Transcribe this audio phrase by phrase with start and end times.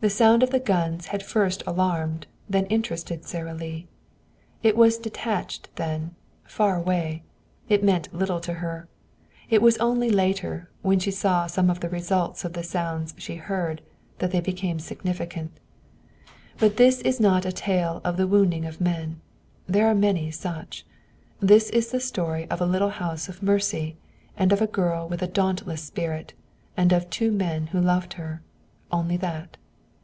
[0.00, 3.86] The sound of the guns had first alarmed, then interested Sara Lee.
[4.60, 7.22] It was detached then, far away.
[7.68, 8.88] It meant little to her.
[9.48, 13.36] It was only later, when she saw some of the results of the sounds she
[13.36, 13.80] heard,
[14.18, 15.52] that they became significant.
[16.58, 19.20] But this is not a tale of the wounding of men.
[19.68, 20.84] There are many such.
[21.38, 23.98] This is the story of a little house of mercy,
[24.36, 26.34] and of a girl with a dauntless spirit,
[26.76, 28.42] and of two men who loved her.
[28.90, 29.58] Only that.